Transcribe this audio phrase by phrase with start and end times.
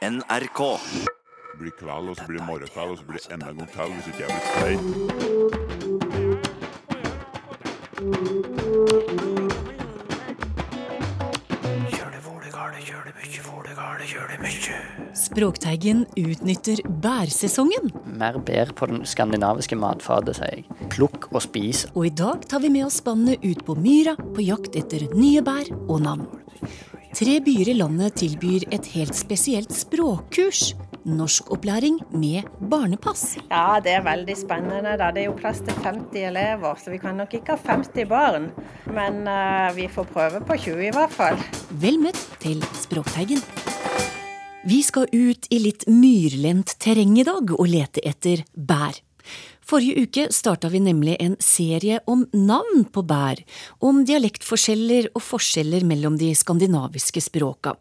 [0.00, 0.60] NRK.
[1.52, 3.68] Det blir kveld, og så blir det morgenkveld, og så blir det enda en gang
[3.68, 4.80] til hvis ikke jeg blir streit.
[15.20, 20.64] Språkteigen utnytter bærsesongen, Mer bær på den skandinaviske matfatet, sier jeg.
[20.96, 21.84] Plukk og spis.
[21.94, 25.44] og i dag tar vi med oss spannet ut på myra på jakt etter nye
[25.44, 26.24] bær og navn.
[27.10, 30.76] Tre byer i landet tilbyr et helt spesielt språkkurs.
[31.10, 33.34] Norskopplæring med barnepass.
[33.48, 34.94] Ja, det er veldig spennende.
[35.00, 35.10] da.
[35.10, 38.50] Det er jo plass til 50 elever, så vi kan nok ikke ha 50 barn.
[38.86, 41.42] Men uh, vi får prøve på 20 i hvert fall.
[41.82, 43.42] Vel møtt til Språkteigen.
[44.70, 49.02] Vi skal ut i litt myrlendt terreng i dag og lete etter bær.
[49.70, 53.38] Forrige uke starta vi nemlig en serie om navn på bær,
[53.78, 57.76] om dialektforskjeller og forskjeller mellom de skandinaviske språka.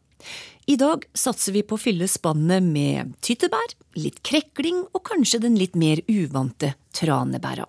[0.70, 5.57] I dag satser vi på å fylle spannet med tyttebær, litt krekling og kanskje den
[5.57, 7.65] litt mer uvante tranebæra.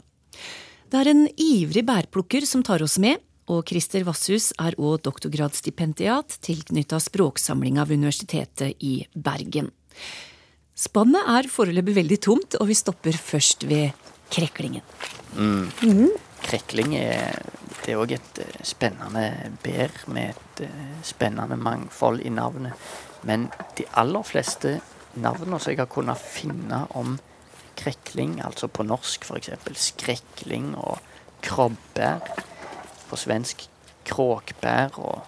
[0.93, 6.43] Det er en ivrig bærplukker som tar oss med, og Christer Vasshus er òg doktorgradsstipendiat
[6.45, 9.73] tilknytta språksamlinga ved Universitetet i Bergen.
[10.77, 13.97] Spannet er foreløpig veldig tomt, og vi stopper først ved
[14.31, 14.85] kreklingen.
[16.41, 17.43] Krekling er,
[17.83, 19.25] det er òg et eh, spennende
[19.63, 22.73] bær med et eh, spennende mangfold i navnet.
[23.29, 24.79] Men de aller fleste
[25.21, 27.19] navnene som jeg har kunnet finne om
[27.81, 29.53] krekling, altså på norsk f.eks.
[29.81, 31.01] skrekling og
[31.45, 32.25] krobbær.
[33.11, 33.67] På svensk
[34.09, 35.21] kråkbær og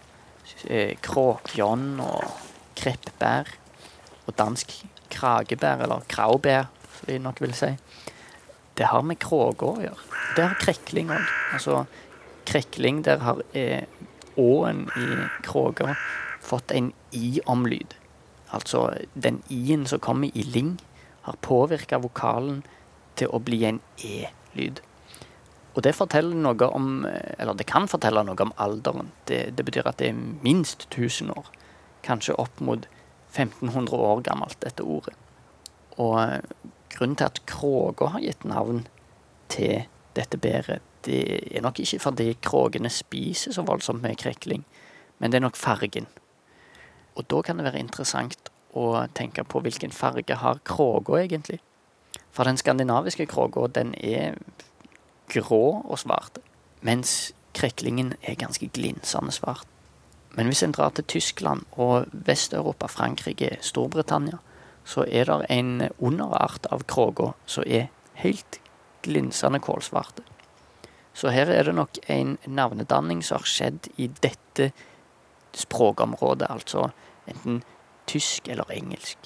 [0.69, 2.25] eh, kråkjonn og
[2.79, 3.53] kreppbær.
[4.27, 4.75] Og dansk
[5.13, 7.73] kragebær, eller kraubær, som de nok vil si.
[8.79, 10.07] Det har med kråke å gjøre.
[10.37, 11.33] Det har krekling òg.
[11.53, 11.85] Altså,
[12.49, 13.85] krekling, der har eh,
[14.41, 15.09] å-en i
[15.45, 15.97] kråka
[16.43, 17.95] fått en i-omlyd.
[18.53, 20.79] Altså, den i-en som kommer i ling,
[21.23, 22.63] har påvirka vokalen
[23.17, 24.81] til å bli en e-lyd.
[25.73, 29.13] Og det forteller noe om eh, Eller det kan fortelle noe om alderen.
[29.29, 31.49] Det, det betyr at det er minst 1000 år.
[32.05, 32.89] Kanskje opp mot
[33.33, 35.15] 1500 år gammelt, dette ordet.
[35.97, 36.19] Og
[36.95, 38.87] grunnen til at kråka har gitt navn
[39.53, 39.85] til
[40.17, 44.65] dette bæret, det er nok ikke fordi kråkene spiser så voldsomt med krekling,
[45.19, 46.07] men det er nok fargen.
[47.17, 51.59] Og da kan det være interessant å tenke på hvilken farge har kråka egentlig.
[52.33, 54.39] For den skandinaviske kråka, den er
[55.33, 56.39] grå og svart,
[56.81, 59.67] mens kreklingen er ganske glinsende svart.
[60.33, 64.39] Men hvis en drar til Tyskland og Vest-Europa, Frankrike, Storbritannia,
[64.85, 67.91] så er det en underart av kråka som er
[68.23, 68.61] helt
[69.03, 70.25] glinsende kålsvarte.
[71.15, 74.71] Så her er det nok en navnedanning som har skjedd i dette
[75.57, 76.89] språkområdet, altså
[77.29, 77.61] enten
[78.09, 79.19] tysk eller engelsk.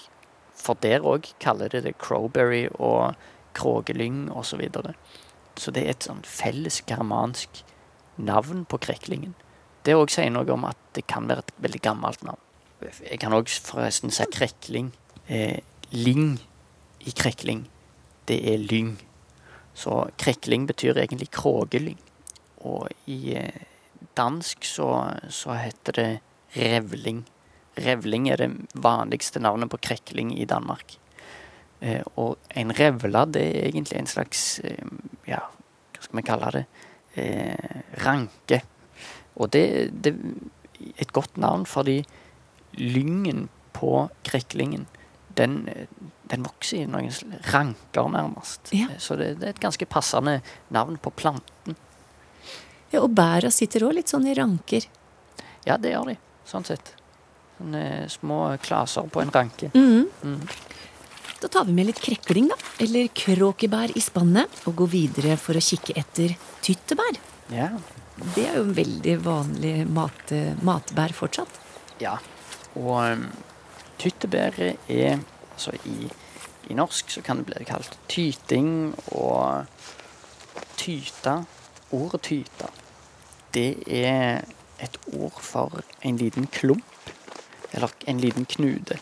[0.57, 3.15] For der òg kaller de det crowberry og
[3.57, 4.51] kråkelyng osv.
[4.51, 4.95] Så, videre.
[5.57, 7.63] så det er et sånn felles germansk
[8.17, 9.37] navn på kreklingen.
[9.87, 12.43] Det òg sier noe om at det kan være et veldig gammelt navn.
[12.83, 14.91] Jeg kan òg forresten si krekling.
[15.27, 15.59] Eh,
[15.91, 16.39] ling
[17.07, 17.65] i krekling,
[18.29, 18.97] det er lyng.
[19.77, 21.99] Så krekling betyr egentlig kråkelyng.
[22.67, 23.65] Og i eh,
[24.17, 24.91] dansk så,
[25.29, 26.11] så heter det
[26.57, 27.25] revling.
[27.77, 30.97] Revling er det vanligste navnet på krekling i Danmark.
[31.81, 34.95] Eh, og en revla, det er egentlig en slags eh,
[35.29, 35.43] Ja,
[35.93, 36.65] hva skal vi kalle det?
[37.21, 38.63] Eh, ranke.
[39.37, 39.65] Og det,
[40.07, 40.17] er
[40.97, 42.03] et godt navn fordi
[42.77, 44.87] lyngen på kreklingen,
[45.37, 45.57] den,
[46.31, 47.11] den vokser i noen
[47.53, 48.73] ranker, nærmest.
[48.77, 48.89] Ja.
[48.93, 50.39] Eh, Så det, det er et ganske passende
[50.75, 51.77] navn på planten.
[52.93, 54.87] Ja, og bæra sitter òg litt sånn i ranker.
[55.67, 56.17] Ja, det gjør de,
[56.47, 56.95] sånn sett.
[57.59, 59.73] Sånne små klaser på en ranke.
[59.75, 60.07] Mm.
[60.23, 60.41] Mm.
[61.41, 62.57] Da tar vi med litt krekling, da.
[62.85, 64.63] Eller kråkebær i spannet.
[64.69, 67.19] Og går videre for å kikke etter tyttebær.
[67.53, 67.71] Ja.
[68.35, 70.33] Det er jo en veldig vanlig mat,
[70.65, 71.59] matbær fortsatt.
[72.01, 72.15] Ja,
[72.77, 73.27] og um,
[73.99, 75.19] tyttebæret er
[75.57, 76.11] Altså i,
[76.69, 79.65] i norsk så kan det bli kalt tyting og
[80.77, 81.39] tyta.
[81.97, 82.69] Ordet tyte,
[83.55, 84.43] det er
[84.85, 87.13] et ord for en liten klump.
[87.73, 88.99] Eller en liten knude.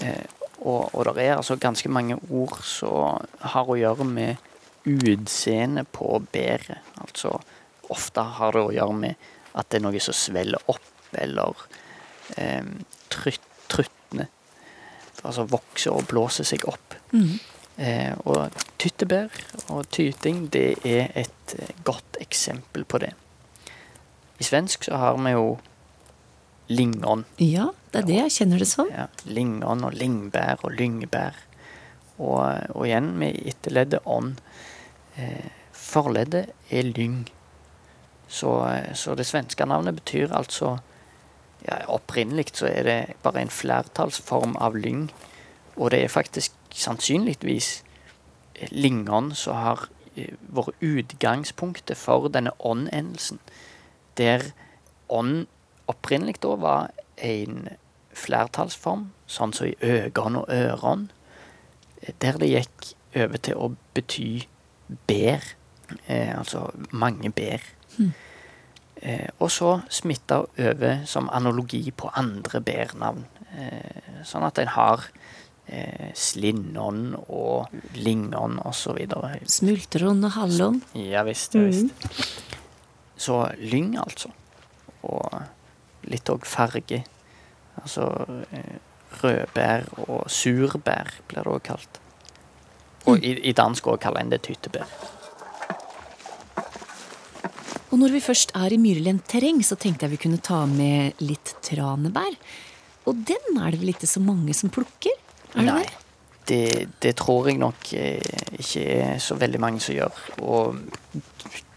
[0.00, 0.24] Eh,
[0.60, 3.20] og, og det er altså ganske mange ord som
[3.52, 4.40] har å gjøre med
[4.88, 6.80] utseendet på bæret.
[7.00, 7.36] Altså
[7.90, 11.64] ofte har det å gjøre med at det er noe som svelger opp, eller
[12.38, 12.64] eh,
[13.10, 14.28] trytt, trutne.
[15.22, 16.96] Altså vokser og blåser seg opp.
[17.80, 19.32] Eh, og tyttebær
[19.72, 23.14] og tyting, det er et eh, godt eksempel på det.
[24.40, 25.46] I svensk så har vi jo
[26.68, 27.24] lingon.
[27.40, 28.90] Ja, det er det jeg kjenner det som.
[28.92, 31.38] Ja, lingon og lingbær og lyngbær.
[32.20, 34.36] Og, og igjen med etterleddet ånd.
[35.16, 37.24] Eh, forleddet er lyng.
[38.30, 38.52] Så,
[38.94, 40.76] så, det svenske navnet betyr altså
[41.66, 45.10] ja, Opprinnelig så er det bare en flertallsform av lyng.
[45.76, 47.82] Og det er faktisk sannsynligvis
[48.70, 49.86] lingon som har
[50.16, 53.40] eh, vært utgangspunktet for denne ånd-endelsen.
[54.18, 54.52] Der
[55.08, 55.46] ånd
[55.90, 57.68] opprinnelig da var en
[58.16, 61.10] flertallsform, sånn som i øgon og øron,
[62.22, 64.46] der det gikk over til å bety
[65.08, 65.44] ber.
[66.06, 67.64] Eh, altså mange ber.
[67.98, 68.12] Mm.
[69.00, 73.24] Eh, og så smitta over som analogi på andre bærnavn.
[73.56, 75.06] Eh, sånn at en har
[75.66, 78.98] eh, slinnon og lingon osv.
[79.48, 80.82] Smultron og hallon.
[80.98, 81.56] Ja visst.
[81.56, 81.94] Ja, visst.
[81.96, 82.50] Mm.
[83.20, 84.32] Så lyng, altså.
[85.08, 85.40] Og
[86.08, 87.02] litt òg farge.
[87.80, 88.06] Altså
[89.20, 92.00] rødbær og surbær blir det òg kalt.
[93.08, 94.88] Og i, i dansk òg kaller en det tyttebær.
[97.90, 101.18] Og når vi først er i myrlendt terreng, så tenkte jeg vi kunne ta med
[101.24, 102.36] litt tranebær.
[103.10, 105.16] Og den er det vel ikke så mange som plukker?
[105.54, 105.82] Er det Nei.
[105.82, 105.96] Det?
[106.50, 110.22] Det, det, tror jeg nok eh, ikke er så veldig mange som gjør.
[110.42, 110.80] Og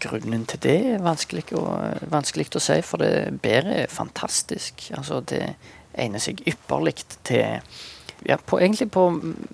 [0.01, 1.65] grunnen til det er vanskelig å,
[2.10, 4.88] vanskelig å si, for det bæret er fantastisk.
[4.98, 5.44] Altså, det
[5.94, 6.95] egner seg ypperlig
[7.27, 7.59] til
[8.25, 9.09] ja, på, Egentlig på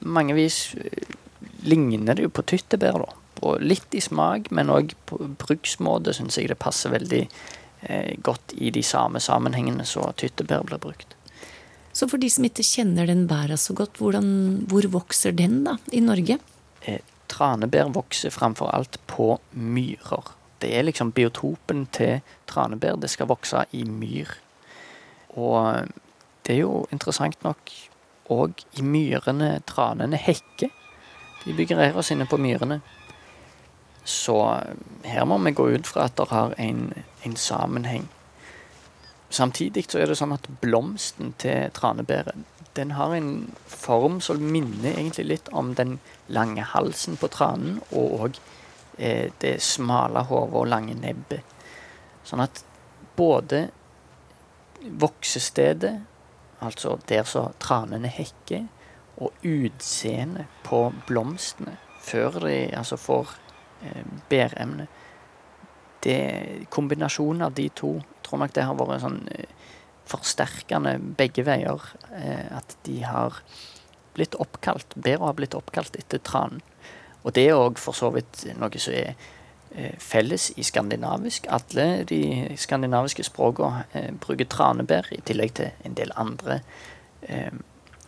[0.08, 1.16] mange vis eh,
[1.68, 3.19] ligner det jo på tyttebær, da.
[3.40, 7.22] På litt i smak, men òg på bruksmåte syns jeg det passer veldig
[7.88, 11.16] eh, godt i de samme sammenhengene så tyttebær blir brukt.
[11.96, 14.28] Så for de som ikke kjenner den bæra så godt, hvordan,
[14.70, 16.38] hvor vokser den da, i Norge?
[16.88, 17.02] Eh,
[17.32, 20.36] tranebær vokser framfor alt på myrer.
[20.60, 22.20] Det er liksom biotopen til
[22.50, 23.00] tranebær.
[23.00, 24.32] Det skal vokse i myr.
[25.40, 25.88] Og
[26.46, 27.72] det er jo interessant nok
[28.30, 30.72] òg i myrene tranene hekker.
[31.46, 32.82] De bygger reirer sine på myrene.
[34.10, 34.36] Så
[35.06, 36.88] her må vi gå ut fra at det har en,
[37.24, 38.08] en sammenheng.
[39.30, 42.48] Samtidig så er det sånn at blomsten til tranebæret
[42.80, 45.98] den har en form som minner egentlig litt om den
[46.28, 48.40] lange halsen på tranen, og
[48.98, 51.44] eh, det smale hodet og lange nebbet.
[52.24, 52.64] Sånn at
[53.18, 53.66] både
[55.04, 55.96] voksestedet,
[56.64, 58.68] altså der så tranene hekker,
[59.20, 63.34] og utseendet på blomstene før de altså får
[63.84, 64.88] eh, bæremne
[66.00, 69.50] det Kombinasjonen av de to tror nok det har vært sånn eh,
[70.10, 71.92] forsterkende begge veier.
[72.16, 73.42] Eh, at de har
[74.18, 76.64] blitt oppkalt Bæra har blitt oppkalt etter tranen.
[77.24, 79.12] Og det er òg for så vidt noe som er
[79.76, 81.50] eh, felles i skandinavisk.
[81.52, 82.22] Alle de
[82.58, 86.62] skandinaviske språkene bruker tranebær, i tillegg til en del andre,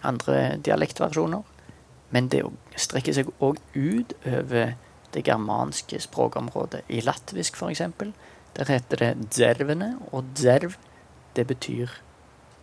[0.08, 1.44] andre dialektversjoner.
[2.12, 2.46] Men det
[2.80, 4.74] strekker seg òg ut over
[5.14, 6.84] det germanske språkområdet.
[6.90, 7.82] I latvisk, f.eks.,
[8.56, 10.76] der heter det 'djervene', og 'djerv'
[11.36, 11.90] det betyr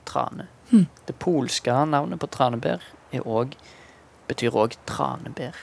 [0.04, 0.46] trane.
[0.70, 0.86] Mm.
[1.06, 2.82] Det polske navnet på tranebær
[3.24, 3.56] også,
[4.28, 5.56] betyr òg tranebær.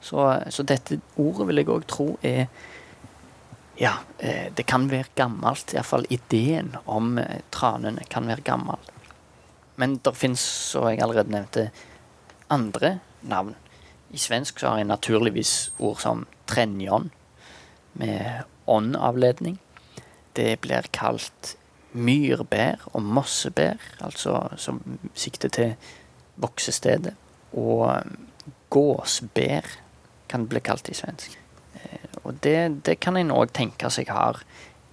[0.00, 2.46] Så, så, dette ordet vil jeg òg tro er
[3.76, 5.74] Ja, eh, det kan være gammelt.
[5.74, 8.78] Iallfall ideen om eh, tranene kan være gammel.
[9.76, 11.66] Men det fins, som jeg allerede nevnte,
[12.48, 13.52] andre navn.
[14.10, 17.10] I svensk så har jeg naturligvis ord som trenjon,
[17.96, 19.56] med åndavledning.
[20.36, 21.56] Det blir kalt
[21.96, 24.82] myrbær og mossebær, altså som
[25.14, 25.74] sikter til
[26.36, 27.14] voksestedet.
[27.56, 28.02] Og
[28.70, 29.70] gåsbær
[30.28, 31.38] kan bli kalt i svensk.
[31.74, 34.42] Eh, og det, det kan en òg tenke seg har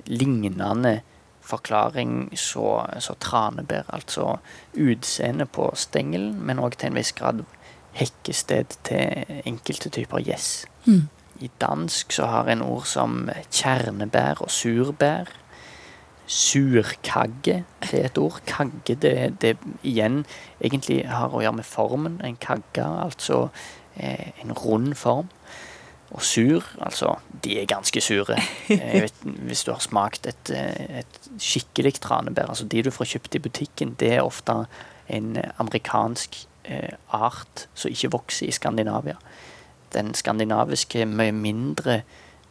[0.07, 1.01] lignende
[1.43, 4.37] forklaring så, så tranebær, altså
[4.79, 7.43] utseende på stengelen, men òg til en viss grad
[7.93, 10.65] hekkested til enkelte typer gjess.
[10.85, 11.07] Mm.
[11.43, 15.31] I dansk så har en ord som kjernebær og surbær.
[16.27, 18.39] Surkagge det er et ord.
[18.47, 20.23] Kagge det, det igjen
[20.63, 22.19] egentlig har å gjøre med formen.
[22.23, 23.47] En kagge, altså
[23.95, 25.29] eh, en rund form.
[26.13, 28.37] Og sur, altså De er ganske sure.
[28.69, 33.35] Vet, hvis du har smakt et, eh, et skikkelig tranebær, altså de du får kjøpt
[33.35, 34.63] i butikken, det er ofte
[35.09, 36.52] en amerikansk eh,
[37.11, 39.17] art som ikke vokser i Skandinavia
[39.93, 42.01] den skandinaviske, mye mindre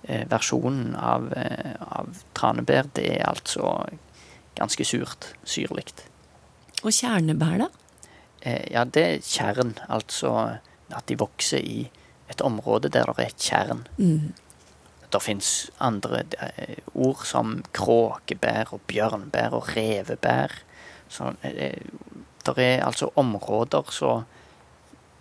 [0.02, 3.74] eh, versjonen av, eh, av, tranebær, det er altså
[4.58, 5.32] ganske surt.
[5.48, 5.88] Syrlig.
[6.82, 7.70] Og kjernebær, da?
[8.42, 9.76] Eh, ja, det er tjern.
[9.88, 10.34] Altså
[10.92, 11.86] at de vokser i
[12.30, 13.86] et område der det er et tjern.
[13.96, 14.32] Mm.
[15.12, 16.22] Det fins andre
[16.94, 20.54] ord som kråkebær og bjørnbær og revebær.
[21.12, 21.76] Sånn, eh,
[22.46, 24.22] det er altså områder så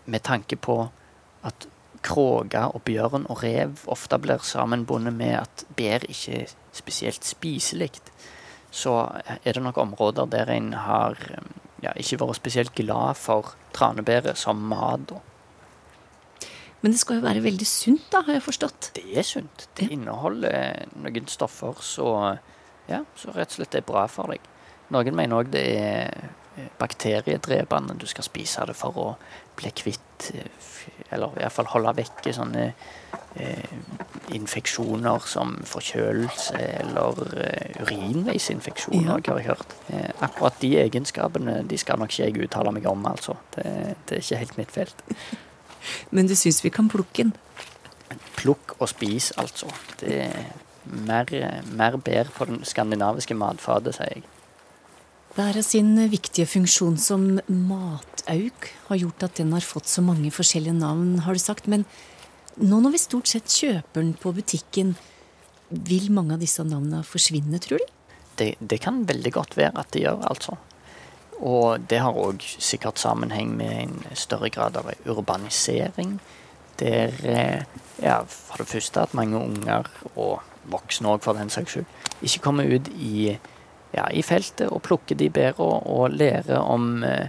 [0.05, 0.89] Med tanke på
[1.45, 1.67] at
[2.01, 7.91] kråke og bjørn og rev ofte blir sammenbundet med at bær ikke er spesielt spiselig,
[8.71, 8.95] så
[9.43, 11.17] er det nok områder der en har
[11.83, 15.13] ja, ikke vært spesielt glad for tranebæret som mat.
[16.81, 18.91] Men det skal jo være veldig sunt, da, har jeg forstått?
[18.95, 19.67] Det er sunt.
[19.77, 19.93] Det ja.
[19.93, 22.07] inneholder noen stoffer så,
[22.89, 24.47] ja, så rett og slett er bra for deg.
[24.91, 26.31] Noen mener òg det er
[26.79, 27.95] bakteriedrepende.
[27.99, 29.07] Du skal spise det for å
[29.59, 30.31] bli kvitt
[31.11, 32.63] Eller iallfall holde vekke sånne
[33.35, 33.73] eh,
[34.33, 39.33] infeksjoner som forkjølelse eller eh, urinveisinfeksjoner, ja.
[39.33, 39.75] har jeg hørt.
[39.91, 43.37] Eh, akkurat de egenskapene de skal nok ikke jeg uttale meg om, altså.
[43.55, 43.65] Det,
[44.09, 45.05] det er ikke helt mitt felt.
[46.15, 47.35] Men du syns vi kan plukke den?
[48.39, 49.69] Plukk og spis, altså.
[50.01, 50.53] Det er
[50.85, 51.29] mer,
[51.71, 54.25] mer bedre på den skandinaviske matfatet, sier jeg.
[55.31, 60.75] Bæra sin viktige funksjon som matauk har gjort at den har fått så mange forskjellige
[60.75, 61.69] navn, har du sagt.
[61.71, 61.85] Men
[62.59, 64.97] nå når vi stort sett kjøper den på butikken,
[65.71, 67.93] vil mange av disse navnene forsvinne, tror du?
[68.41, 70.57] Det, det kan veldig godt være at det gjør, altså.
[71.39, 76.17] Og det har òg sikkert sammenheng med en større grad av urbanisering.
[76.81, 77.63] Der eh,
[78.03, 80.41] ja, for det første at mange unger, og
[80.75, 83.37] voksne òg for den saks skyld, ikke kommer ut i
[83.95, 87.27] ja, i feltet og plukke de bæra og lære om eh,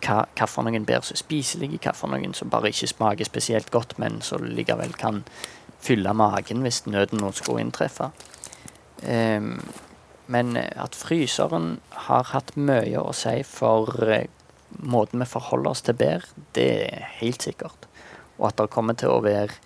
[0.00, 3.28] hva, hva for noen bær som er spiselige, hva for noen som bare ikke smaker
[3.28, 5.22] spesielt godt, men som likevel kan
[5.80, 8.10] fylle magen hvis nøden nå skulle inntreffe.
[9.00, 9.54] Um,
[10.30, 14.26] men at fryseren har hatt mye å si for uh,
[14.78, 17.88] måten vi forholder oss til bær, det er helt sikkert.
[18.38, 19.56] Og at det kommer til å være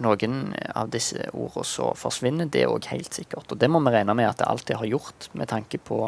[0.00, 3.50] noen av disse ordene så forsvinner, det er òg helt sikkert.
[3.52, 6.06] Og det må vi regne med at det alltid har gjort, med tanke på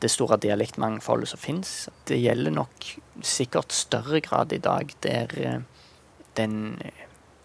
[0.00, 1.74] det store dialektmangfoldet som finnes.
[2.08, 2.88] Det gjelder nok
[3.26, 5.60] sikkert større grad i dag, der eh,
[6.38, 6.80] den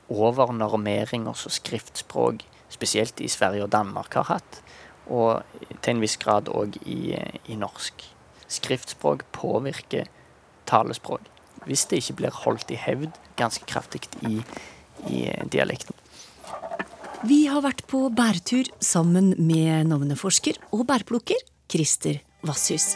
[0.10, 4.62] overnormeringa som skriftspråk, spesielt i Sverige og Danmark, har hatt,
[5.06, 5.44] og
[5.82, 7.14] til en viss grad òg i,
[7.52, 8.08] i norsk.
[8.48, 10.10] Skriftspråk påvirker
[10.70, 11.22] talespråk.
[11.66, 14.40] Hvis det ikke blir holdt i hevd ganske kraftig i
[15.10, 15.96] i dialekten.
[17.26, 21.40] Vi har vært på bærtur sammen med navneforsker og bærplukker
[21.72, 22.94] Christer Vasshus.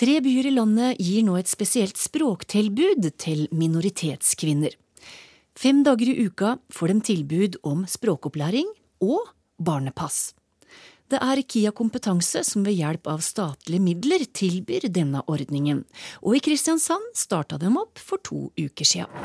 [0.00, 4.72] Tre byer i landet gir nå et spesielt språktilbud til minoritetskvinner.
[5.52, 8.70] Fem dager i uka får de tilbud om språkopplæring
[9.04, 10.30] og barnepass.
[11.10, 15.80] Det er Kia Kompetanse som ved hjelp av statlige midler tilbyr denne ordningen,
[16.22, 19.24] og i Kristiansand starta de opp for to uker siden.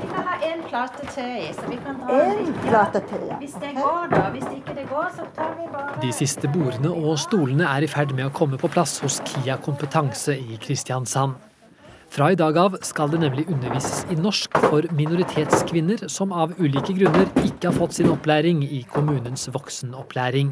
[0.00, 3.36] Vi kan ha én plate til i, så vi kan ta en plate til, ja.
[3.38, 4.22] Hvis det går, da.
[4.34, 7.90] Hvis ikke det går, så tar vi bare De siste bordene og stolene er i
[7.92, 11.36] ferd med å komme på plass hos Kia Kompetanse i Kristiansand.
[12.10, 16.96] Fra i dag av skal det nemlig undervises i norsk for minoritetskvinner som av ulike
[16.98, 20.50] grunner ikke har fått sin opplæring i kommunens voksenopplæring.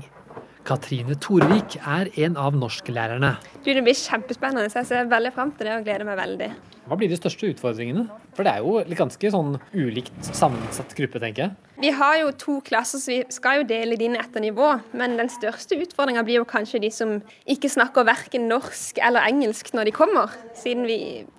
[0.68, 3.30] Katrine Torvik er en av norsklærerne.
[3.64, 6.48] Du, det blir kjempespennende, så jeg ser veldig fram til det og gleder meg veldig.
[6.88, 8.04] Hva blir de største utfordringene?
[8.36, 11.56] For det er jo ganske sånn ulikt sammensatt gruppe, tenker jeg.
[11.80, 14.70] Vi har jo to klasser, så vi skal jo dele det inn etter nivå.
[14.96, 17.16] Men den største utfordringa blir jo kanskje de som
[17.48, 20.98] ikke snakker verken norsk eller engelsk når de kommer, siden vi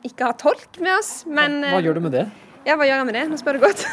[0.09, 1.19] ikke har tolk med oss.
[1.29, 2.25] Men Hva, hva gjør du med det?
[2.65, 3.27] Ja, hva gjør jeg med det?
[3.29, 3.86] Nå spør du godt.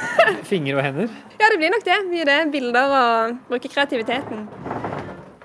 [0.49, 1.13] Fingre og hender?
[1.41, 2.01] Ja, det blir nok det.
[2.09, 2.41] Mye det.
[2.57, 4.47] Bilder og bruke kreativiteten.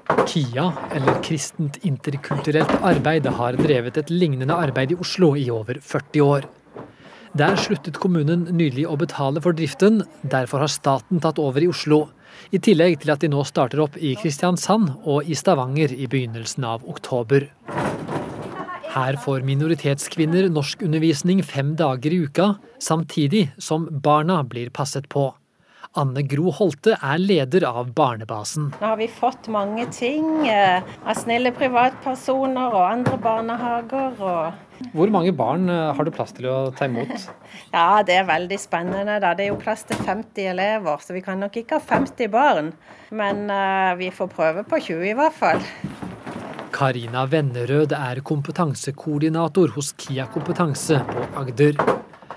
[0.09, 6.25] KIA, eller Kristent interkulturelt arbeid, har drevet et lignende arbeid i Oslo i over 40
[6.25, 6.47] år.
[7.37, 12.09] Der sluttet kommunen nylig å betale for driften, derfor har staten tatt over i Oslo.
[12.51, 16.67] I tillegg til at de nå starter opp i Kristiansand og i Stavanger i begynnelsen
[16.67, 17.47] av oktober.
[18.91, 25.29] Her får minoritetskvinner norskundervisning fem dager i uka, samtidig som barna blir passet på.
[25.99, 28.69] Anne Gro Holte er leder av Barnebasen.
[28.79, 34.13] Nå har vi fått mange ting eh, av snille privatpersoner og andre barnehager.
[34.23, 37.11] Og Hvor mange barn eh, har du plass til å ta imot?
[37.75, 39.17] ja, Det er veldig spennende.
[39.19, 39.33] da.
[39.35, 42.71] Det er jo plass til 50 elever, så vi kan nok ikke ha 50 barn.
[43.11, 45.59] Men uh, vi får prøve på 20 i hvert fall.
[46.71, 51.75] Karina Vennerød er kompetansekoordinator hos Kia kompetanse på Agder.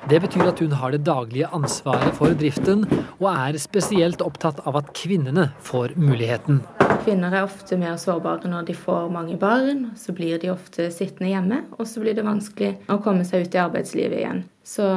[0.05, 2.83] Det betyr at hun har det daglige ansvaret for driften,
[3.23, 6.59] og er spesielt opptatt av at kvinnene får muligheten.
[7.07, 9.87] Kvinner er ofte mer sårbare når de får mange barn.
[9.97, 13.57] Så blir de ofte sittende hjemme, og så blir det vanskelig å komme seg ut
[13.57, 14.45] i arbeidslivet igjen.
[14.61, 14.91] Så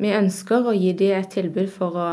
[0.00, 2.10] vi ønsker å gi dem et tilbud for å,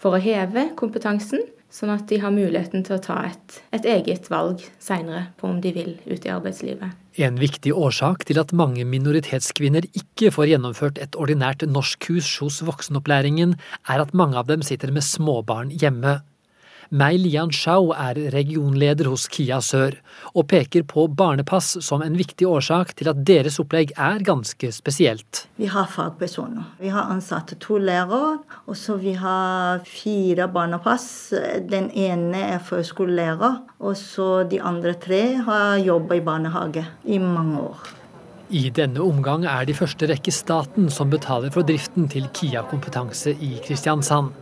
[0.00, 4.26] for å heve kompetansen, Sånn at de har muligheten til å ta et, et eget
[4.32, 6.96] valg seinere på om de vil ut i arbeidslivet.
[7.22, 13.54] En viktig årsak til at mange minoritetskvinner ikke får gjennomført et ordinært norskkurs hos voksenopplæringen,
[13.86, 16.18] er at mange av dem sitter med småbarn hjemme.
[16.90, 19.94] Mei Lian Shao er regionleder hos Kia Sør,
[20.34, 25.44] og peker på barnepass som en viktig årsak til at deres opplegg er ganske spesielt.
[25.54, 26.66] Vi har fagpersoner.
[26.82, 31.06] Vi har ansatte to lærere, og så vi har fire barnepass.
[31.70, 37.68] Den ene er førskolelærer, og så de andre tre har jobba i barnehage i mange
[37.70, 37.88] år.
[38.50, 42.66] I denne omgang er det i første rekke staten som betaler for driften til Kia
[42.66, 44.34] kompetanse i Kristiansand.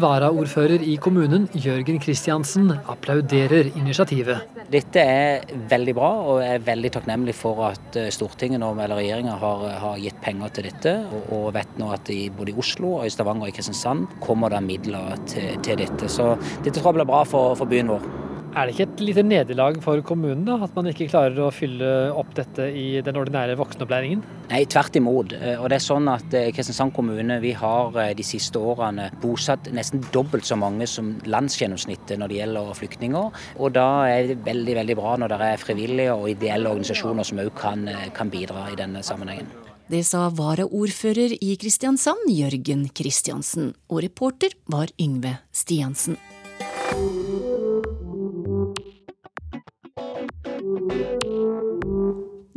[0.00, 4.46] Varaordfører i kommunen, Jørgen Kristiansen, applauderer initiativet.
[4.70, 9.36] Dette er veldig bra, og jeg er veldig takknemlig for at eh, Stortinget eller regjeringa
[9.42, 10.96] har, har, gitt penger til dette.
[11.20, 14.64] Og, vet nå at både i Oslo, og i Stavanger og i Kristiansand kommer det
[14.64, 16.08] midler til, til dette.
[16.08, 16.32] Så
[16.64, 18.29] dette tror jeg blir bra for, for byen vår.
[18.50, 21.86] Er det ikke et lite nederlag for kommunen da, at man ikke klarer å fylle
[22.18, 24.24] opp dette i den ordinære voksenopplæringen?
[24.50, 25.36] Nei, tvert imot.
[25.38, 29.06] Eh, og det er sånn at eh, Kristiansand kommune vi har eh, de siste årene
[29.22, 33.40] bosatt nesten dobbelt så mange som landsgjennomsnittet når det gjelder flyktninger.
[33.62, 37.44] Og da er det veldig veldig bra når det er frivillige og ideelle organisasjoner som
[37.44, 37.86] òg kan,
[38.18, 39.46] kan bidra i denne sammenhengen.
[39.90, 46.18] Det sa varaordfører i Kristiansand, Jørgen Kristiansen, og reporter var Yngve Stiansen.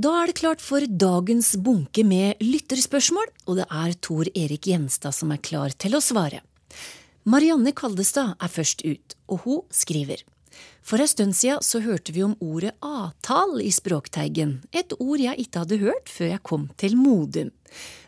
[0.03, 5.15] Da er det klart for dagens bunke med lytterspørsmål, og det er Tor Erik Gjenstad
[5.15, 6.41] som er klar til å svare.
[7.23, 10.19] Marianne Kaldestad er først ut, og hun skriver.
[10.83, 15.39] For ei stund siden så hørte vi om ordet avtal i Språkteigen, et ord jeg
[15.45, 17.53] ikke hadde hørt før jeg kom til Modum.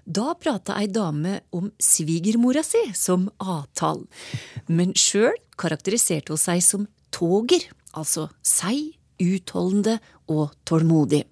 [0.04, 4.04] Da prata ei dame om svigermora si som avtal,
[4.68, 9.96] men sjøl karakteriserte hun seg som toger, altså seig, utholdende
[10.28, 11.24] og tålmodig.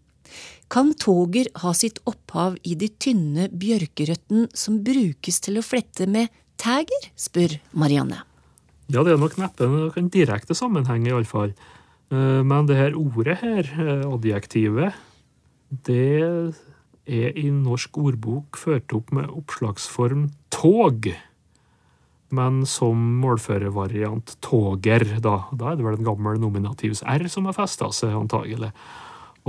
[0.74, 6.32] Kan toger ha sitt opphav i de tynne bjørkerøttene som brukes til å flette med
[6.58, 8.24] tæger, spør Marianne.
[8.90, 9.68] Ja, det er nok neppe
[10.00, 11.54] en direkte sammenheng, iallfall.
[12.10, 14.98] Eh, men det her ordet her, eh, adjektivet,
[15.86, 16.54] det
[17.06, 21.14] er i norsk ordbok ført opp med oppslagsform tog.
[22.34, 25.38] Men som målførervariant toger, da.
[25.54, 28.74] Da er det vel en gammel nominativs R som har festa seg, antagelig.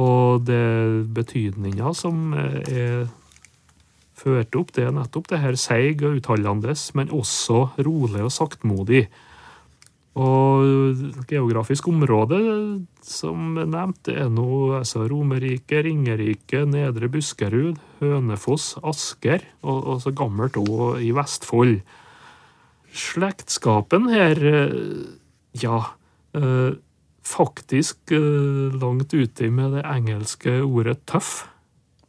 [0.01, 3.07] Og det betydninga som er
[4.19, 9.07] ført opp, det er nettopp det her seig og utholdende, men også rolig og saktmodig.
[10.15, 12.39] Og geografisk område,
[13.03, 20.59] som nevnt, er nå altså Romerike, Ringerike, Nedre Buskerud, Hønefoss, Asker, og, og så gammelt
[20.61, 21.81] òg i Vestfold.
[22.95, 24.39] Slektskapen her,
[25.59, 25.81] ja
[26.39, 26.79] eh,
[27.25, 31.47] faktisk uh, langt ute med det engelske ordet tøff.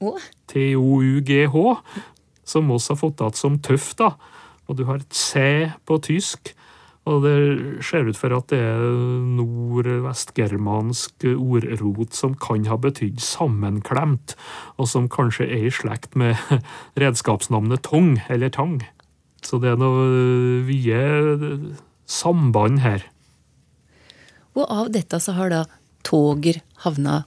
[0.04, 0.19] Oh.
[0.51, 1.56] T-o-u-g-h,
[2.45, 4.13] som også har fått igjen som tøff, da.
[4.67, 6.54] Og du har et C på tysk.
[7.06, 7.38] Og det
[7.86, 8.82] ser ut for at det er
[9.38, 14.34] nordvestgermansk ordrot som kan ha betydd sammenklemt,
[14.82, 16.34] og som kanskje er i slekt med
[17.01, 18.82] redskapsnavnet tong eller tang.
[19.45, 21.75] Så det er noe vide
[22.10, 23.06] samband her.
[24.55, 25.63] Og av dette så har da
[26.05, 27.23] toger havna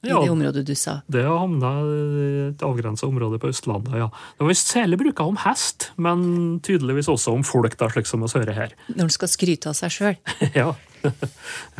[0.00, 1.00] i ja, det området du sa?
[1.12, 4.06] Det har havna i et avgrensa område på Østlandet, ja.
[4.08, 6.22] Det var visst særlig bruka om hest, men
[6.64, 8.72] tydeligvis også om folk, da, slik som vi hører her.
[8.96, 10.16] Når en skal skryte av seg sjøl?
[10.56, 10.72] ja.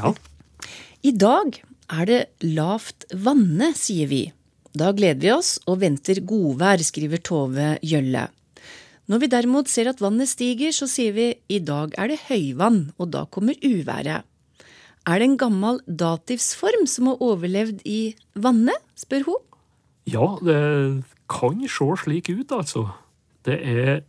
[0.01, 0.13] ja.
[1.01, 4.27] I dag er det lavt vanne, sier vi.
[4.77, 8.29] Da gleder vi oss og venter godvær, skriver Tove Gjølle.
[9.11, 12.93] Når vi derimot ser at vannet stiger, så sier vi i dag er det høyvann,
[13.01, 14.29] og da kommer uværet.
[15.09, 19.41] Er det en gammel dativsform som har overlevd i vannet, spør hun.
[20.11, 20.61] Ja, det
[21.31, 22.91] kan se slik ut, altså.
[23.47, 24.03] Det er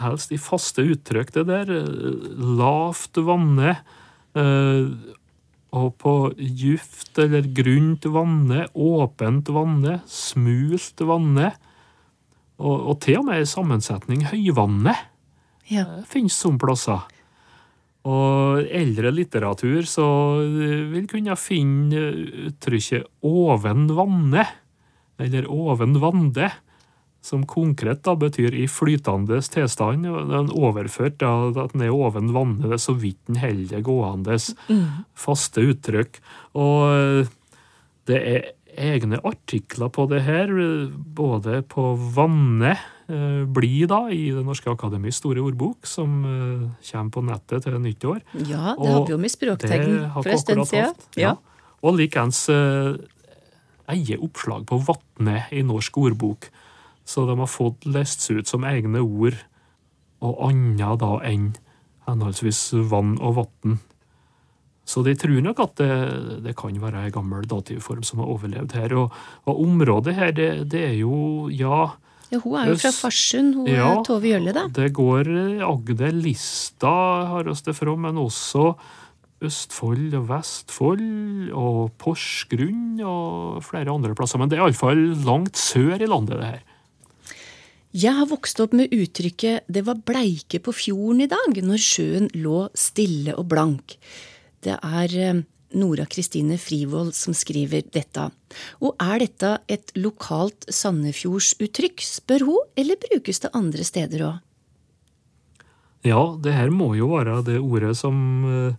[0.00, 1.72] helst i faste uttrykk, det der.
[2.58, 3.76] Lavt vanne.
[4.34, 4.88] Eh,
[5.72, 11.52] og på djupt eller grunt vanne, åpent vanne, smult vanne.
[12.60, 14.94] Og, og til og med i sammensetning høyvanne
[15.72, 15.86] ja.
[16.08, 17.06] finnes som plasser.
[18.08, 20.06] Og eldre litteratur så
[20.90, 22.08] vil kunne finne
[22.48, 24.46] uttrykket oven vanne,
[25.22, 26.48] eller oven vande,
[27.22, 30.08] som konkret da betyr i flytende tilstand.
[30.32, 34.40] Den overført da, at den er oven vanne, er så vidt den holder gående.
[34.66, 35.06] Mm.
[35.14, 36.18] Faste uttrykk.
[36.58, 37.30] Og
[38.10, 40.50] det er egne artikler på det her,
[40.90, 42.74] både på Vanne
[43.12, 47.78] eh, bli da, i Det norske akademis store ordbok, som eh, kommer på nettet til
[47.78, 48.20] nyttår.
[48.48, 50.96] Ja, det hadde jo med Språktegn for en stund siden.
[51.20, 51.36] Ja.
[51.82, 52.96] Og likeens eh,
[53.92, 56.50] eie oppslag på Vatne i Norsk ordbok.
[57.04, 59.38] Så de har fått lest ut som egne ord,
[60.22, 61.50] og anna da enn
[62.06, 63.80] henholdsvis vann og vann.
[64.86, 65.94] Så de tror nok at det,
[66.46, 68.94] det kan være en gammel dativform som har overlevd her.
[68.98, 71.92] Og, og området her, det, det er jo, ja
[72.32, 73.90] Ja, hun er jo fra Farsund, hun Ja.
[73.92, 74.66] er Tove Gjølle, da.
[74.72, 76.92] det går eh, Agder, Lista
[77.28, 78.74] har oss det fra, men også
[79.42, 84.38] Østfold og Vestfold og Porsgrunn og flere andre plasser.
[84.38, 86.62] Men det er iallfall langt sør i landet, det her.
[87.92, 92.28] Jeg har vokst opp med uttrykket 'det var bleike på fjorden i dag', når sjøen
[92.32, 93.98] lå stille og blank.
[94.62, 95.42] Det er eh,
[95.78, 98.28] Nora Kristine Frivold som skriver dette.
[98.84, 104.40] Og er dette et lokalt Sandefjordsuttrykk, spør hun, eller brukes det andre steder òg?
[106.06, 108.74] Ja, det her må jo være det ordet som uh,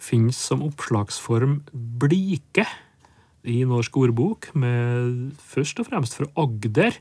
[0.00, 2.64] finnes som oppslagsform blike
[3.42, 6.96] i norsk ordbok, med først og fremst fra Agder.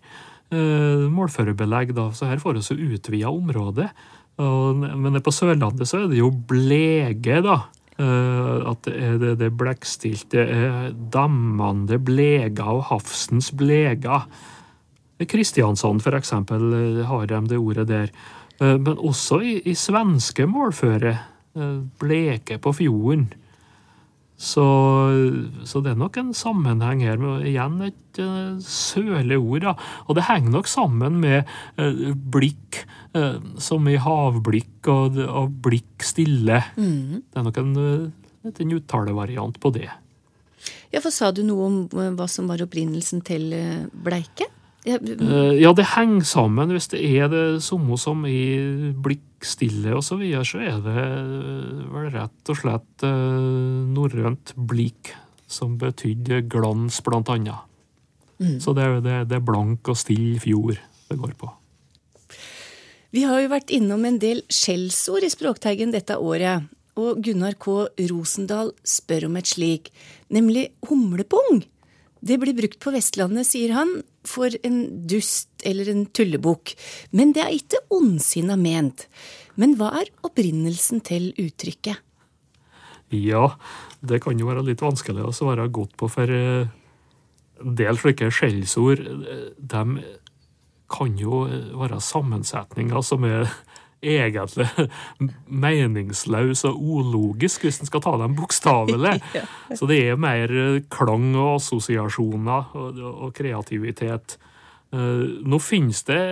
[0.52, 3.92] Uh, målførerbelegg, da, så her får vi utvida området.
[4.42, 7.58] Men på Sørlandet så er det jo blege, da.
[8.02, 10.46] Eh, at det er det, det blekkstilte,
[11.14, 14.24] dammende blega og havsens blega.
[15.22, 18.10] I Kristiansand, for eksempel, eh, har de det ordet der.
[18.60, 21.20] Eh, Men også i, i svenske målføre.
[21.56, 23.30] eh, Bleke på fjorden.
[24.42, 24.64] Så,
[25.70, 29.62] så det er nok en sammenheng her med igjen et uh, sørlig ord.
[29.62, 29.74] Da.
[30.10, 31.46] Og det henger nok sammen med
[31.78, 32.91] uh, blikk, eh,
[33.60, 36.62] som i havblikk og, og blikk stille.
[36.76, 37.74] Det er nok en,
[38.48, 39.90] en uttalevariant på det.
[40.92, 44.48] Ja, for sa du noe om eh, hva som var opprinnelsen til eh, bleike?
[44.86, 46.72] Ja, Eh, ja, det henger sammen.
[46.74, 51.84] Hvis det er det samme som i blikkstille og så videre, så er det eh,
[51.94, 55.14] vel rett og slett eh, norrønt blikk,
[55.46, 57.68] som betydde glans, blant annet.
[58.58, 60.80] Så det er, det, det er blank og still fjord
[61.12, 61.52] det går på.
[63.12, 67.90] Vi har jo vært innom en del skjellsord i Språkteigen dette året, og Gunnar K.
[68.08, 69.90] Rosendal spør om et slik,
[70.32, 71.66] nemlig humlepung.
[72.24, 76.76] Det blir brukt på Vestlandet, sier han, for en dust eller en tullebukk,
[77.12, 79.08] men det er ikke ondsinna ment.
[79.60, 82.00] Men hva er opprinnelsen til uttrykket?
[83.12, 83.58] Ja,
[84.00, 86.70] det kan jo være litt vanskelig å svare godt på, for eh,
[87.60, 90.06] en del slike skjellsord, eh, de
[90.92, 91.46] kan jo
[91.80, 93.50] være sammensetninger som er
[94.02, 94.68] egentlig
[95.66, 99.18] meningsløs og ologisk, hvis en skal ta dem bokstavelig.
[99.78, 104.40] Så det er mer eh, klang og assosiasjoner og, og kreativitet.
[104.94, 106.24] Eh, Nå finnes det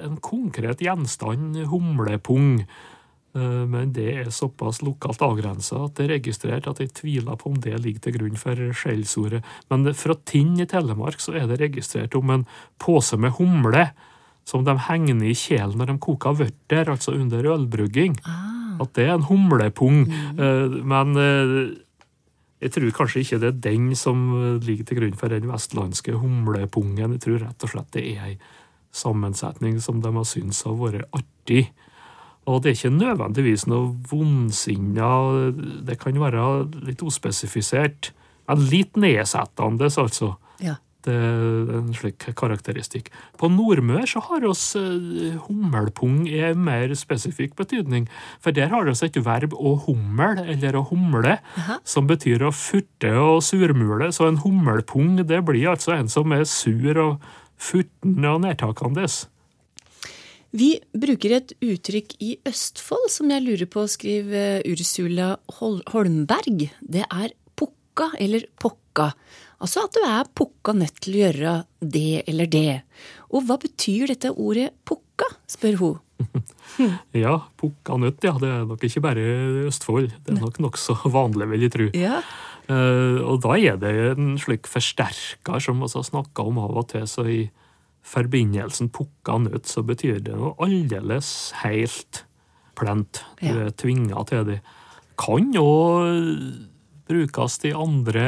[0.00, 2.96] en konkret gjenstand, humlepung, Eh,
[3.32, 7.58] men det er såpass lokalt avgrensa at det er registrert at jeg tviler på om
[7.62, 9.44] det ligger til grunn for skjellsordet.
[9.70, 12.46] Men fra Tinn i Telemark så er det registrert om en
[12.82, 13.84] pose med humle
[14.48, 18.16] som de henger ned i kjelen når de koker vørter, altså under ølbrygging.
[18.80, 20.06] At det er en humlepung.
[20.08, 20.80] Mm.
[20.90, 21.52] Men eh,
[22.64, 24.24] jeg tror kanskje ikke det er den som
[24.64, 27.14] ligger til grunn for den vestlandske humlepungen.
[27.16, 28.34] Jeg tror rett og slett det er ei
[28.90, 31.68] sammensetning som de har syntes har vært artig.
[32.50, 35.10] Og det er ikke nødvendigvis noe vondsinna,
[35.86, 36.46] det kan være
[36.88, 38.12] litt ospesifisert.
[38.50, 40.34] Men litt nedsettende, altså.
[40.62, 40.80] Ja.
[41.00, 43.08] Det er en slik karakteristikk.
[43.40, 48.08] På Nordmør så har oss eh, hummelpung i en mer spesifikk betydning.
[48.44, 51.38] For der har oss et verb å hummel, eller å humle,
[51.88, 54.10] som betyr å furte og surmule.
[54.12, 59.08] Så en hummelpung, det blir altså en som er sur og furten og nedtakende.
[60.50, 66.66] Vi bruker et uttrykk i Østfold som jeg lurer på, skriver Ursula Holmberg.
[66.80, 69.12] Det er pukka eller pokka.
[69.62, 72.80] Altså at du er pukka nødt til å gjøre det eller det.
[73.30, 75.98] Og hva betyr dette ordet pukka, spør hun.
[77.16, 78.32] Ja, pukka nøtt, ja.
[78.40, 79.22] Det er nok ikke bare
[79.68, 80.12] Østfold.
[80.24, 81.88] Det er nok nokså vanlig, vil jeg tro.
[81.98, 82.20] Ja.
[82.70, 86.86] Uh, og da er det en slik forsterker som vi har snakka om av og
[86.92, 87.06] til.
[87.10, 87.40] Så i
[88.06, 92.24] forbindelsen pukka ut, så betyr det noe aldeles helt
[92.78, 93.24] plent.
[93.40, 94.60] Du er tvinga til det.
[95.20, 96.68] Kan òg
[97.10, 98.26] brukes i andre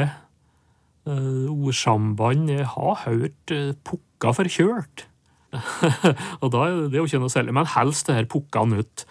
[1.07, 2.51] uh, ordsamband.
[2.51, 5.07] Jeg har hørt uh, pukka forkjølt.
[6.41, 7.55] og da er det jo ikke noe særlig.
[7.55, 9.05] Men helst det her pukka ut'.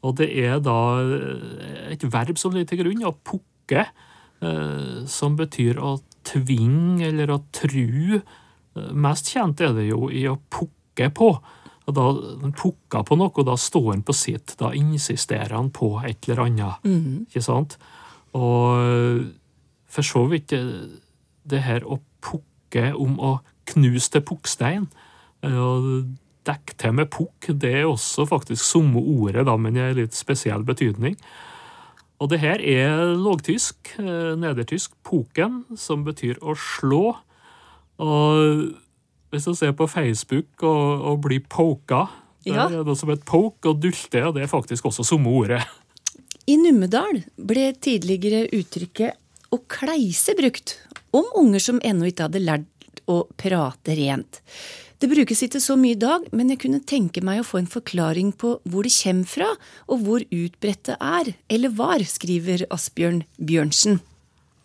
[0.00, 3.84] Og det er da eh, et verb som ligger til grunn, å pukke,
[4.40, 8.20] uh, som betyr å tvinge eller å tru.
[8.74, 11.30] Mest kjent er det jo i å pukke på.
[11.88, 12.06] Og da
[12.44, 14.54] han pukker på noe, og da står han på sitt.
[14.60, 16.86] Da insisterer han på et eller annet.
[16.86, 17.26] Mm.
[17.26, 17.78] Ikke sant?
[18.36, 19.26] Og
[19.90, 20.72] for så vidt eh,
[21.50, 23.38] det her å pukke om å
[23.70, 24.90] knuse til pukkstein
[25.46, 25.86] og
[26.48, 30.16] dekke til med pukk, det er også faktisk samme ordet, da, men i en litt
[30.16, 31.16] spesiell betydning.
[32.20, 37.16] Og det her er lågtysk, eh, nedertysk, poken, som betyr å slå.
[38.00, 38.72] Og
[39.30, 42.06] hvis du ser på Facebook og, og blir poka,
[42.48, 42.68] Ja.
[42.70, 45.60] det er noe som heter poke og dulte, og det er faktisk også samme ordet.
[46.48, 49.18] I Numedal ble tidligere uttrykket
[49.52, 50.78] å kleise brukt
[51.12, 54.40] om unger som ennå ikke hadde lært å prate rent.
[55.00, 57.70] Det brukes ikke så mye i dag, men jeg kunne tenke meg å få en
[57.70, 59.48] forklaring på hvor det kommer fra,
[59.88, 64.00] og hvor utbredt det er, eller var, skriver Asbjørn Bjørnsen.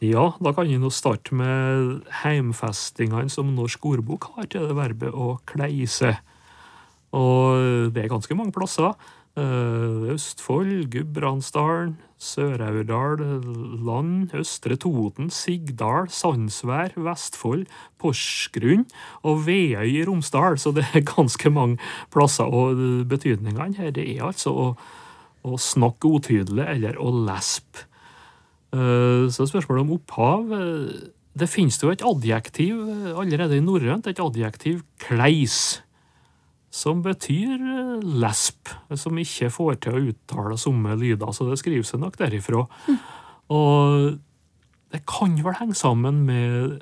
[0.05, 5.15] Ja, da kan vi nå starte med heimfestingene som Norsk ordbok har til det verbet
[5.15, 6.17] å kleise.
[7.15, 8.93] Og det er ganske mange plasser.
[9.39, 13.23] Eh, Østfold, Gudbrandsdalen, Sør-Aurdal,
[13.87, 17.65] Land, Østre Toten, Sigdal, Sandsvær, Vestfold,
[17.99, 18.85] Porsgrunn
[19.23, 20.59] og Veøy i Romsdal.
[20.61, 21.81] Så det er ganske mange
[22.13, 22.45] plasser.
[22.45, 24.69] Og betydningene her det er altså å,
[25.43, 27.89] å snakke utydelig eller å lespe.
[28.75, 31.07] Eh, Så spørsmålet om opphav eh,
[31.37, 35.81] Det finnes jo et adjektiv eh, allerede i norrønt, et adjektiv kleis,
[36.75, 37.61] som betyr
[38.03, 42.65] lesp, som ikke får til å uttale somme lyder, så det skriver seg nok derifra.
[43.47, 44.17] Og
[44.91, 46.81] det kan vel henge sammen med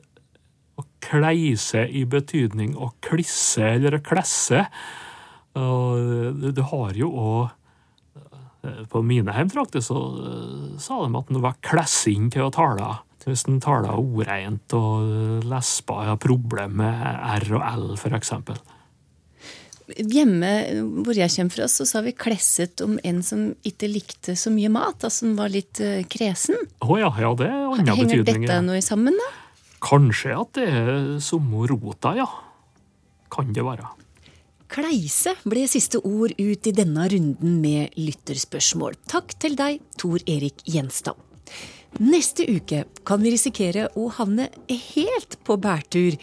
[0.82, 4.64] å kleise i betydning å klisse eller å klesse.
[5.54, 7.54] Du har jo òg
[8.64, 12.94] på mine heimtrakter så eh, sa de at han var klessing til å tale.
[13.24, 17.86] Hvis han taler ordreint og lesber, har problemer med R og L,
[18.18, 18.60] eksempel.
[19.94, 20.52] Hjemme
[21.04, 24.72] hvor jeg kommer fra, så sa vi klesset om en som ikke likte så mye
[24.72, 26.60] mat, altså som var litt eh, kresen.
[26.84, 29.32] Å ja, ja, det er andre Henger dette noe sammen, da?
[29.84, 32.30] Kanskje at det er samme rota, ja.
[33.34, 33.92] Kan det være.
[34.74, 38.96] Kleise ble siste ord ut i denne runden med lytterspørsmål.
[39.06, 41.20] Takk til deg, Tor Erik Gjenstad.
[42.02, 46.18] Neste uke kan vi risikere å havne helt på bærtur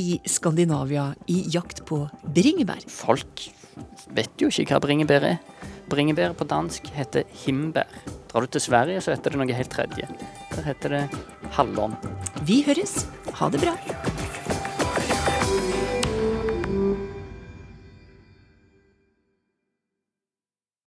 [0.00, 2.86] i Skandinavia i jakt på bringebær.
[2.88, 3.44] Folk
[4.16, 5.68] vet jo ikke hva bringebær er.
[5.92, 7.92] Bringebær på dansk heter himbær.
[8.32, 10.08] Drar du til Sverige, så heter det noe helt tredje.
[10.56, 11.04] Der heter det
[11.58, 12.00] hallon.
[12.48, 13.02] Vi høres.
[13.36, 13.76] Ha det bra.